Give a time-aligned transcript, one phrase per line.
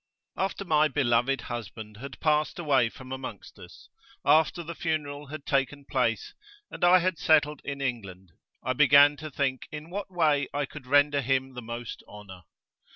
[0.35, 3.87] AFTER my beloved husband had passed away from amongst us,
[4.25, 6.33] after the funeral had taken place,
[6.71, 8.31] and I had settled in England,
[8.63, 12.41] I began to think in what way I could render him the most honour.